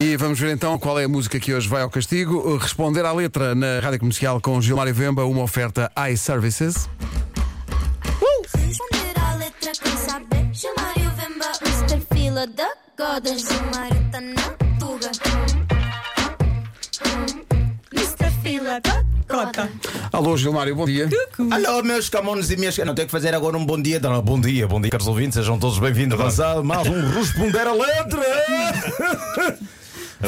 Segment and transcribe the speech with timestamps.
[0.00, 2.56] E vamos ver então qual é a música que hoje vai ao castigo.
[2.56, 6.88] Responder à letra na rádio comercial com Gilmário Vemba, uma oferta iServices.
[8.54, 10.48] Responder à letra com saber.
[10.52, 12.14] Gilmário Vemba, Mr.
[12.14, 13.36] Fila da Goda.
[13.36, 15.10] Gilmário tá na tuga.
[17.92, 18.30] Mr.
[18.40, 19.68] Fila da Goda.
[20.12, 21.08] Alô, Gilmário, bom dia.
[21.50, 22.78] Alô, meus camões e minhas.
[22.78, 23.98] Não tenho que fazer agora um bom dia.
[23.98, 25.34] Não, bom dia, bom dia, caros ouvintes.
[25.34, 26.20] Sejam todos bem-vindos.
[26.20, 29.58] Avançado, mais um Responder a Letra.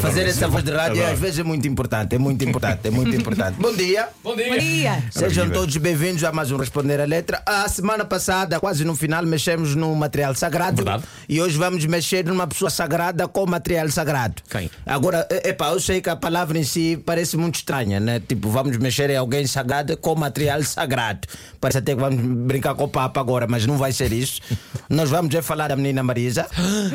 [0.00, 3.14] Fazer essa voz de rádio às vezes é muito importante, é muito importante, é muito
[3.14, 3.56] importante.
[3.60, 4.08] Bom dia.
[4.24, 5.02] Bom dia.
[5.10, 7.42] Sejam todos bem-vindos a mais um Responder a Letra.
[7.44, 10.76] A semana passada, quase no final, mexemos num material sagrado.
[10.76, 11.04] Verdade.
[11.28, 14.36] E hoje vamos mexer numa pessoa sagrada com material sagrado.
[14.48, 14.70] Quem?
[14.86, 18.20] Agora, é- epá, eu sei que a palavra em si parece muito estranha, né?
[18.20, 21.28] Tipo, vamos mexer em alguém sagrado com material sagrado.
[21.60, 24.40] Parece até que vamos brincar com o Papa agora, mas não vai ser isso.
[24.88, 26.46] Nós vamos é falar da menina Marisa.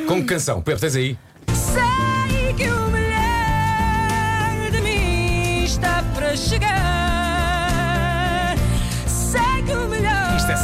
[0.07, 0.62] Com que canção?
[0.62, 1.17] Pepe, tens aí?
[1.53, 2.14] Sei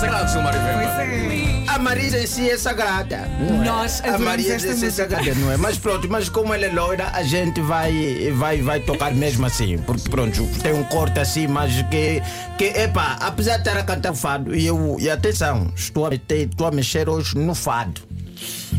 [0.01, 0.25] melhor.
[0.25, 1.71] Isto é sagrado, Gilmário Vemba.
[1.71, 3.29] A Marisa em si é sagrada.
[3.39, 3.65] não é?
[3.65, 5.57] Nós a adoramos Marisa em si é sagrada, não é?
[5.57, 9.77] Mas pronto, mas como ela é loira, a gente vai, vai, vai tocar mesmo assim.
[9.77, 12.21] Porque pronto, tem um corte assim, mas que,
[12.57, 16.49] que epá, apesar de estar a cantar fado, e, eu, e atenção, estou a, meter,
[16.49, 18.01] estou a mexer hoje no fado.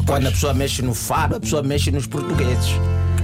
[0.07, 2.73] Quando a pessoa mexe no fado, a pessoa mexe nos portugueses.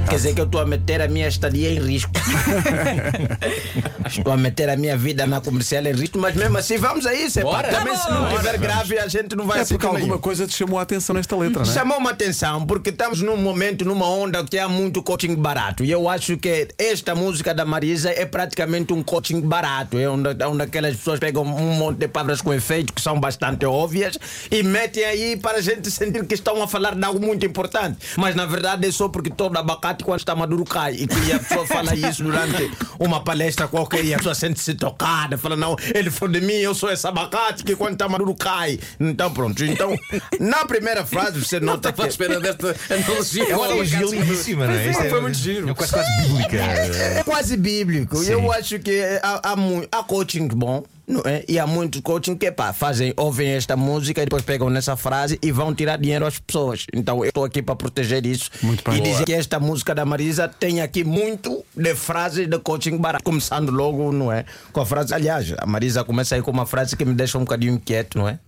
[0.09, 2.11] Quer dizer que eu estou a meter a minha estadia em risco.
[4.07, 7.15] estou a meter a minha vida na comercial em risco, mas mesmo assim vamos a
[7.15, 7.41] isso.
[7.41, 7.51] epá.
[7.51, 7.69] Bora.
[7.69, 10.79] Também se não estiver grave, a gente não vai É porque alguma coisa te chamou
[10.79, 11.75] a atenção nesta letra, não é?
[11.75, 15.85] Chamou-me a atenção porque estamos num momento, numa onda que há muito coaching barato.
[15.85, 19.99] E eu acho que esta música da Marisa é praticamente um coaching barato.
[19.99, 23.67] É onde, onde aquelas pessoas pegam um monte de palavras com efeito que são bastante
[23.67, 24.19] óbvias
[24.51, 27.99] e metem aí para a gente sentir que estão a falar de algo muito importante.
[28.17, 30.95] Mas na verdade é só porque todo abacate, quando está maduro, cai.
[30.95, 35.37] E que a pessoa fala isso durante uma palestra qualquer e a pessoa sente-se tocada.
[35.37, 38.79] Fala, não, ele falou de mim, eu sou esse abacate que quando está maduro cai.
[38.99, 39.65] Então pronto.
[39.65, 39.97] Então,
[40.41, 42.13] na primeira frase você nota Estava à que.
[42.13, 43.45] espera desta analogia.
[43.49, 44.93] É uma analogia lindíssima, não é?
[44.93, 45.69] Foi muito giro.
[45.69, 46.57] É quase quase bíblica.
[46.57, 48.23] É quase bíblico.
[48.23, 50.85] Eu acho que há, há, há coaching bom.
[51.09, 51.43] Não é?
[51.49, 55.39] E há muitos coaching que pá, fazem, ouvem esta música e depois pegam nessa frase
[55.43, 56.85] e vão tirar dinheiro às pessoas.
[56.93, 59.01] Então eu estou aqui para proteger isso Muito e Boa.
[59.01, 63.25] dizer que esta música da Marisa tem aqui muito de frases de coaching barato.
[63.25, 64.45] Começando logo, não é?
[64.71, 67.43] Com a frase, aliás, a Marisa começa aí com uma frase que me deixa um
[67.43, 68.39] bocadinho inquieto, não é?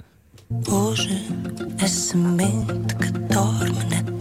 [0.68, 1.28] Hoje
[1.82, 2.66] a semente
[2.98, 4.19] que dorme na terra.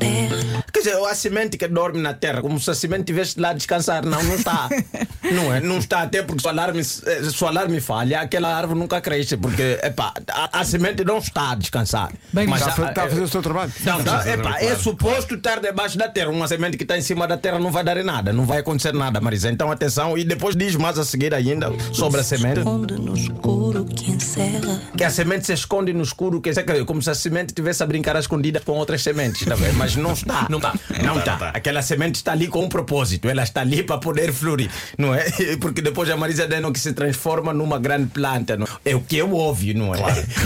[0.74, 3.54] Quer dizer, a semente que dorme na terra, como se a semente estivesse lá a
[3.54, 4.06] descansar.
[4.06, 4.70] Não, não está.
[5.32, 5.60] não é?
[5.60, 9.02] Não está, até porque se o alarme, eh, se o alarme falha, aquela árvore nunca
[9.02, 12.12] cresce, porque epá, a, a semente não está a descansar.
[12.34, 13.72] Bem, Mas Está a, fa- está a fazer o seu trabalho.
[13.84, 16.30] não, tá, epá, é suposto estar debaixo da terra.
[16.30, 18.60] Uma semente que está em cima da terra não vai dar em nada, não vai
[18.60, 19.50] acontecer nada, Marisa.
[19.52, 22.60] Então atenção, e depois diz mais a seguir ainda sobre a semente.
[22.62, 24.82] No escuro que encerra.
[24.96, 27.86] Que a semente se esconde no escuro, que é como se a semente estivesse a
[27.86, 29.76] brincar às escondidas com outras sementes, tá vendo?
[29.76, 30.46] mas não está.
[30.50, 30.74] Não está.
[31.04, 31.50] Não está.
[31.50, 35.26] Aquela semente está ali com um propósito, ela está ali para poder florir, não é?
[35.60, 38.92] Porque depois a Marisa Deno que se transforma numa grande planta, não é?
[38.92, 40.00] É o que é óbvio, não é?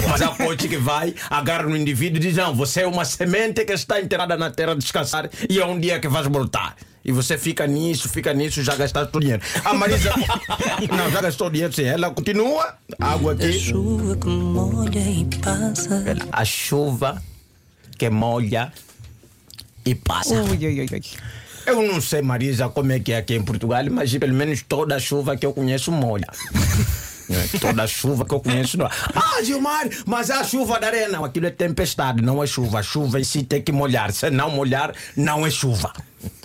[0.10, 3.66] Mas a coach que vai, agarra no indivíduo e diz: Não, você é uma semente
[3.66, 6.76] que está enterrada na terra a descansar e é um dia que vais voltar.
[7.06, 9.42] E você fica nisso, fica nisso, já gastaste o dinheiro.
[9.66, 10.10] A Marisa.
[10.96, 11.84] não, já gastou o dinheiro sim.
[11.84, 13.52] Ela continua, água A aqui.
[13.60, 16.02] chuva que molha e passa.
[16.32, 17.22] a chuva
[17.98, 18.72] que molha
[19.86, 20.36] e passa.
[20.36, 21.02] Ui, ui, ui, ui.
[21.66, 25.00] Eu não sei, Marisa, como é que é aqui em Portugal, mas pelo menos toda
[25.00, 26.28] chuva que eu conheço molha.
[27.30, 28.86] É, Toda chuva que eu conheço não.
[28.86, 31.24] Ah, Gilmar, mas a chuva da areia não.
[31.24, 32.80] Aquilo é tempestade, não é chuva.
[32.80, 34.12] A chuva em si tem que molhar.
[34.12, 35.94] Se não molhar, não é chuva.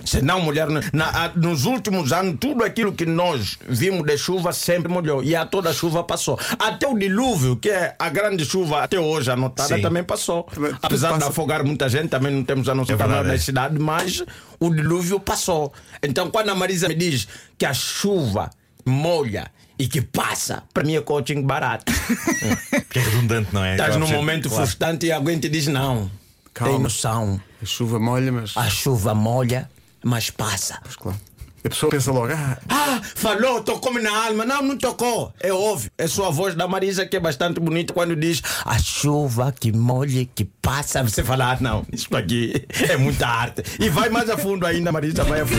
[0.08, 4.16] Se não molhar, não- na- a- nos últimos anos, tudo aquilo que nós vimos de
[4.18, 5.22] chuva sempre molhou.
[5.22, 6.38] E a toda chuva passou.
[6.58, 9.82] Até o dilúvio, que é a grande chuva até hoje anotada, Sim.
[9.82, 10.46] também passou.
[10.82, 11.30] Apesar de passa.
[11.30, 13.38] afogar muita gente, também não temos a noção É da é.
[13.38, 14.24] cidade, mas
[14.58, 15.72] o dilúvio passou.
[16.02, 18.50] Então, quando a Marisa me diz que a chuva
[18.86, 21.92] molha e que passa, para mim é coaching barato.
[22.70, 23.72] Porque é redundante, não é?
[23.72, 24.64] Estás num momento claro.
[24.66, 26.10] frustrante e alguém te diz: não,
[26.54, 26.74] Calma.
[26.74, 27.40] tem noção.
[27.62, 28.56] A chuva molha, mas.
[28.56, 29.68] A chuva molha,
[30.04, 30.80] mas passa.
[30.96, 31.18] Claro.
[31.64, 34.44] A pessoa pensa logo, ah, Ah, falou, tocou-me na alma.
[34.46, 35.34] Não, não tocou.
[35.40, 35.90] É óbvio.
[35.98, 39.72] É só a voz da Marisa que é bastante bonita quando diz a chuva que
[39.72, 41.02] molha, que passa.
[41.02, 43.62] Você fala, ah, não, isso aqui é muita arte.
[43.80, 45.58] E vai mais a fundo ainda, Marisa, vai a fundo.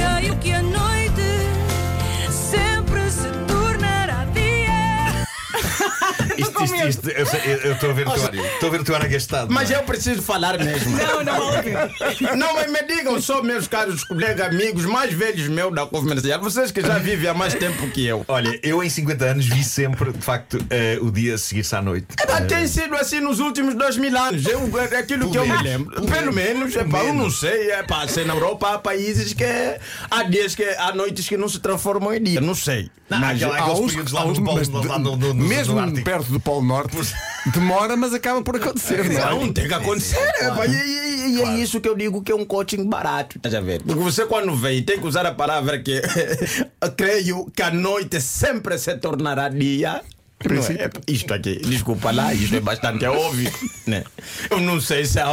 [6.75, 8.35] Isto, eu estou a ver o teu ar.
[8.35, 9.51] Estou a ver o teu ar agastado.
[9.53, 9.79] Mas não é?
[9.79, 10.97] eu preciso falar mesmo.
[10.97, 12.35] Não, não.
[12.37, 16.71] Não, mas me digam só, meus caros colegas, amigos, mais velhos meus da comercial, vocês
[16.71, 18.23] que já vivem há mais tempo que eu.
[18.27, 21.81] Olha, eu em 50 anos vi sempre, de facto, eh, o dia a seguir-se à
[21.81, 22.07] noite.
[22.21, 24.45] Epá, tem sido assim nos últimos dois mil anos.
[24.45, 25.63] Eu, é aquilo que eu me menos.
[25.63, 25.95] lembro.
[25.95, 27.15] Pelo Pelo menos, epá, eu menos.
[27.23, 27.71] não sei.
[27.71, 29.43] Epá, se na Europa há países que
[30.11, 32.41] há dias que há noites que não se transformam em dia.
[32.41, 32.89] Não sei.
[33.09, 33.73] Não, Mas Há uns- há lá
[34.25, 36.97] uns- mas lá no- no- no- mesmo perto do Polo Norte,
[37.53, 39.03] demora, mas acaba por acontecer.
[39.09, 39.29] não é?
[39.31, 40.17] Não, tem que acontecer.
[40.41, 43.37] epá, e, e- e é isso que eu digo que é um coaching barato.
[43.37, 43.81] Estás a ver?
[43.83, 46.01] Porque você, quando vem, tem que usar a palavra que
[46.97, 50.01] creio que a noite sempre se tornará dia.
[50.45, 50.59] Não é?
[50.59, 51.01] princípio.
[51.07, 53.51] Isto aqui, desculpa lá, isto é bastante óbvio.
[53.85, 54.03] Né?
[54.49, 55.25] Eu não sei se há,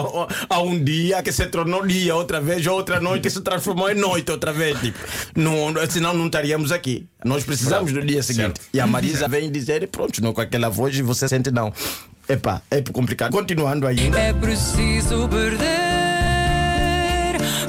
[0.49, 3.91] há um dia que se tornou dia outra vez, ou outra noite que se transformou
[3.91, 4.81] em noite outra vez.
[4.81, 4.99] Tipo,
[5.37, 7.07] não, senão não estaríamos aqui.
[7.25, 8.61] Nós precisamos do dia seguinte.
[8.73, 11.73] E a Marisa vem dizer, pronto, não com aquela voz e você sente não.
[12.29, 13.31] Epá, é complicado.
[13.31, 14.19] Continuando ainda.
[14.19, 15.67] É preciso perder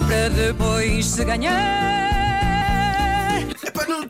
[0.08, 1.97] para depois se ganhar.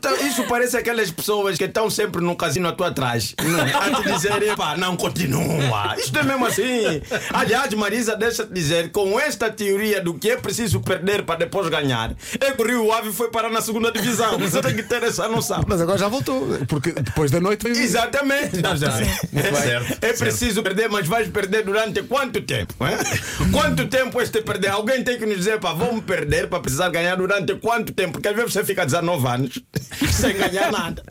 [0.00, 3.34] Tá- isso parece aquelas pessoas que estão sempre no casino à tua atrás.
[3.42, 3.72] Não, é?
[3.74, 5.94] a te dizer, epá, não continua.
[5.98, 7.00] Isto é mesmo assim.
[7.32, 12.14] Aliás, Marisa, deixa-te dizer, com esta teoria do que é preciso perder para depois ganhar,
[12.40, 14.38] é que o Rio Ave foi parar na segunda divisão.
[14.38, 15.62] Você tem que ter essa noção.
[15.66, 17.76] Mas agora já voltou, porque depois da noite veio.
[17.76, 18.60] Exatamente.
[18.62, 22.74] Não, já- Certo, é preciso perder, mas vais perder durante quanto tempo?
[22.86, 22.96] hein?
[23.50, 24.68] Quanto tempo este perder?
[24.70, 28.12] Alguém tem que nos dizer, pá, vamos perder para precisar ganhar durante quanto tempo?
[28.12, 29.60] Porque às vezes você fica 19 anos
[30.12, 31.02] sem ganhar nada.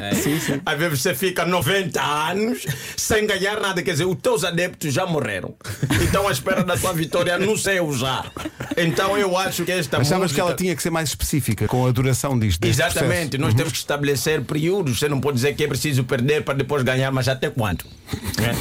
[0.65, 2.65] Às vezes você fica 90 anos
[2.95, 3.81] sem ganhar nada.
[3.81, 5.55] Quer dizer, os teus adeptos já morreram.
[6.01, 8.31] Então à espera da tua vitória não sei usar.
[8.75, 10.35] Então eu acho que esta Achavas música...
[10.35, 12.61] que ela tinha que ser mais específica com a duração disto?
[12.61, 13.37] deste Exatamente, processo?
[13.41, 14.99] nós temos que estabelecer períodos.
[14.99, 17.85] Você não pode dizer que é preciso perder para depois ganhar, mas até quando?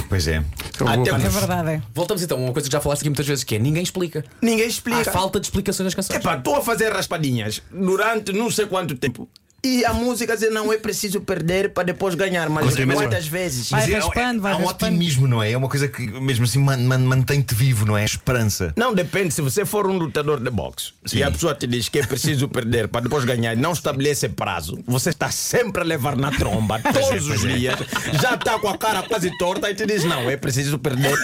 [0.08, 0.42] Pois é.
[0.80, 1.26] Uma boa Até.
[1.26, 1.70] É verdade.
[1.70, 1.82] é.
[1.94, 4.24] Voltamos então a uma coisa que já falaste aqui muitas vezes, que é ninguém explica.
[4.42, 5.10] Ninguém Há explica.
[5.12, 6.18] falta de explicações nas canções.
[6.18, 9.28] Epá, estou a fazer raspadinhas durante não sei quanto tempo.
[9.64, 12.94] E a música diz não é preciso perder para depois ganhar, mas Continua.
[13.02, 13.68] quantas vezes?
[13.70, 15.52] Vai é- raspando, vai há um otimismo, não é?
[15.52, 18.04] É uma coisa que mesmo assim man- man- mantém-te vivo, não é?
[18.04, 18.72] Esperança.
[18.76, 21.18] Não depende, se você for um lutador de boxe Sim.
[21.18, 24.28] e a pessoa te diz que é preciso perder para depois ganhar e não estabelece
[24.28, 27.76] prazo, você está sempre a levar na tromba todos os dias,
[28.22, 31.16] já está com a cara quase torta e te diz: não, é preciso perder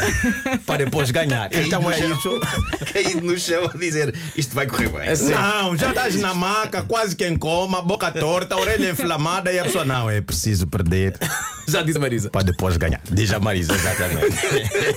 [0.66, 1.48] para depois ganhar.
[1.52, 2.40] Então é isso.
[2.92, 5.08] Caído no chão a dizer isto vai correr bem.
[5.30, 9.64] Não, já estás na maca, quase que em coma, boca torta, orelha inflamada e a
[9.64, 11.18] pessoa, não, é preciso perder
[11.66, 12.30] Já diz a Marisa.
[12.30, 13.00] para depois ganhar.
[13.10, 14.36] Diz a Marisa, exatamente.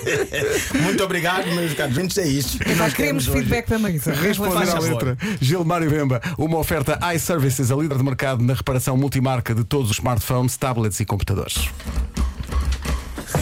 [0.79, 1.97] Muito obrigado, meus caros.
[1.97, 4.13] ouvintes, É que Nós queremos feedback da Marisa.
[4.13, 5.17] Responder à letra.
[5.41, 9.97] Gilmário Vemba, uma oferta iServices, a líder de mercado na reparação multimarca de todos os
[9.97, 11.67] smartphones, tablets e computadores.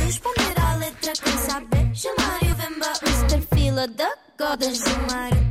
[0.06, 3.44] Responder à letra quem saber Chamar o Vemba Mr.
[3.54, 4.10] Fila da
[4.40, 5.43] Goda Gilmar